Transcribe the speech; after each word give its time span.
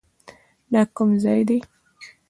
دا 0.71 0.81
کوم 0.95 1.09
ځاى 1.23 1.41
دى. 1.49 1.57